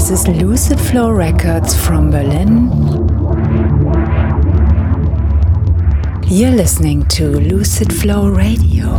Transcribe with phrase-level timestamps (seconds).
[0.00, 2.70] This is Lucid Flow Records from Berlin.
[6.26, 8.96] You're listening to Lucid Flow Radio.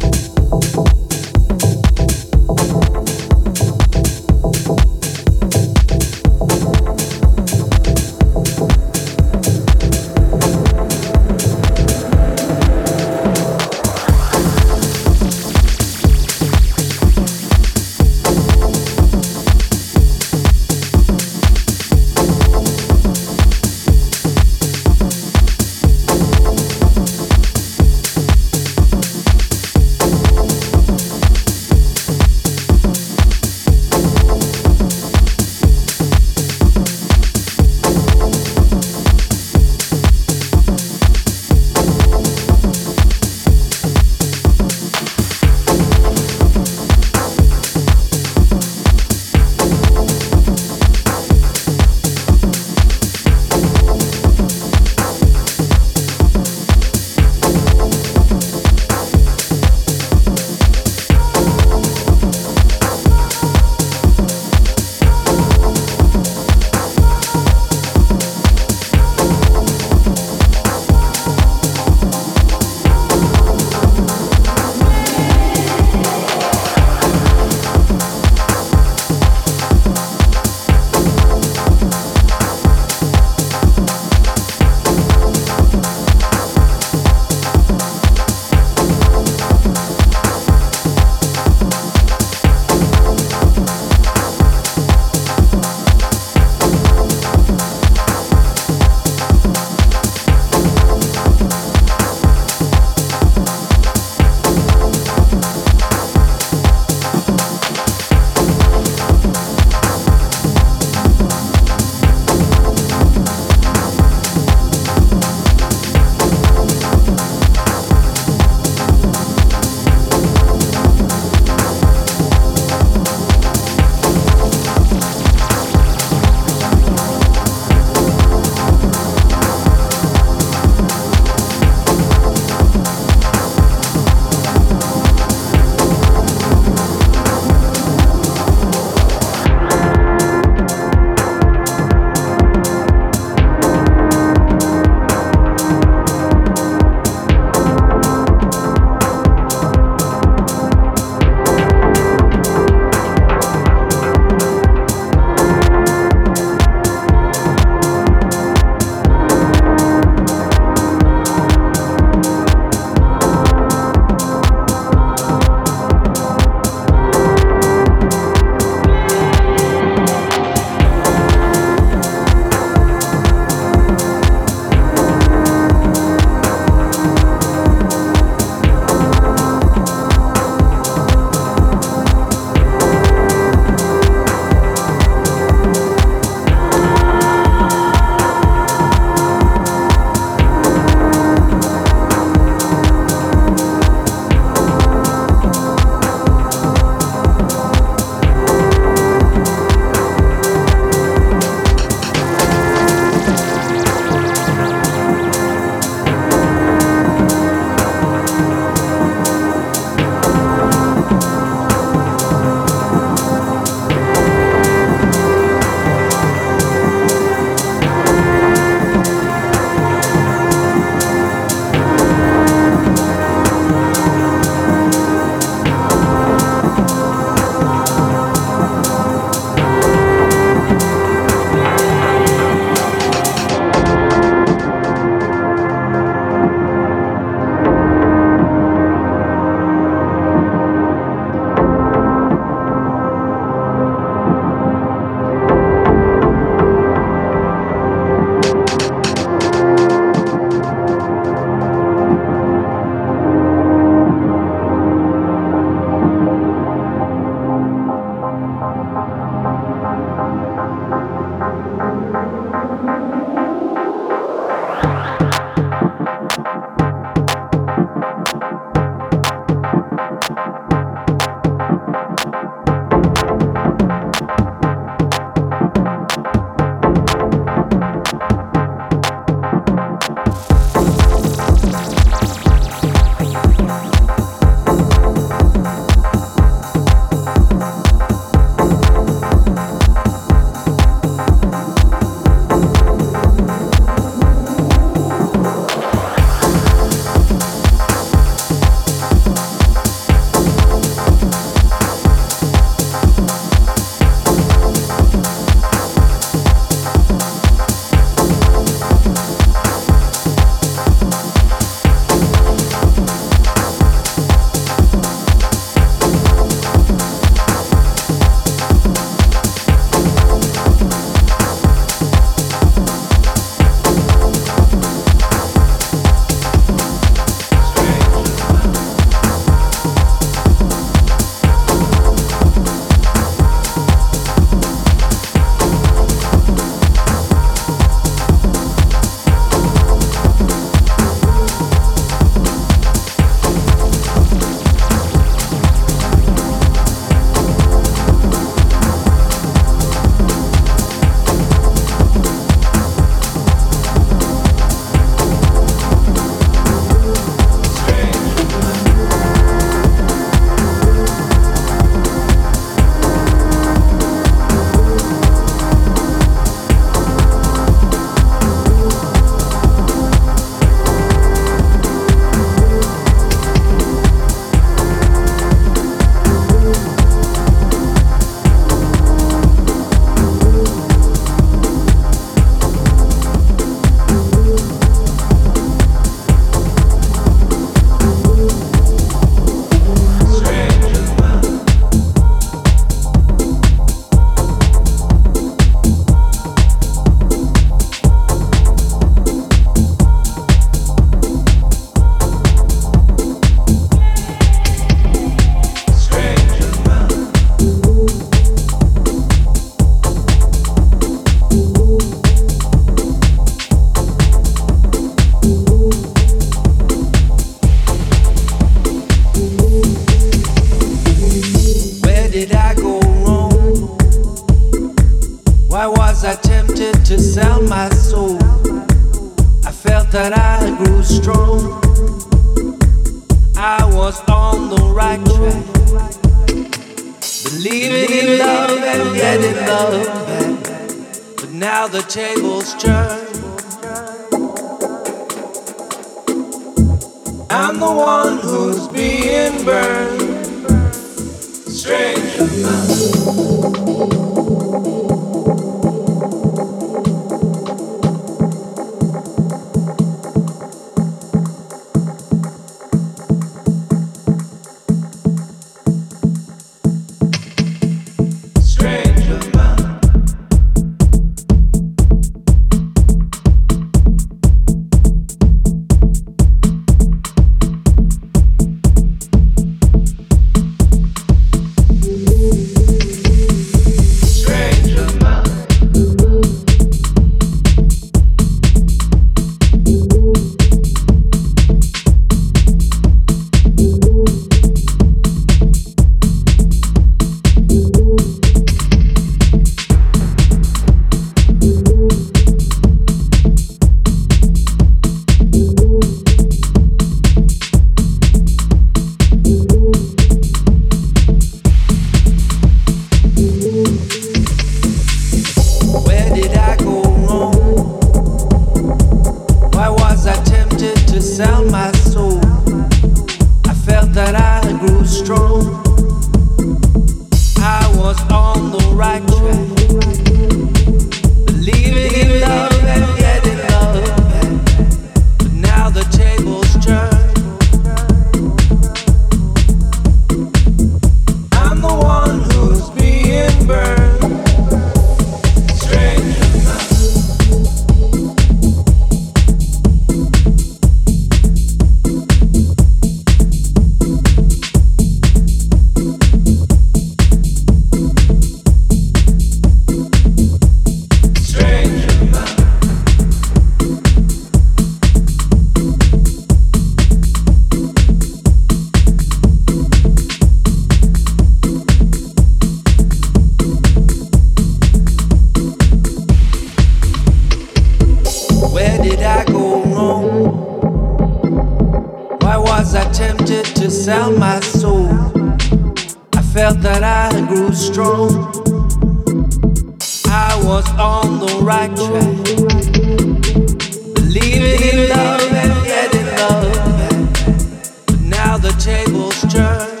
[598.71, 600.00] the tables turn.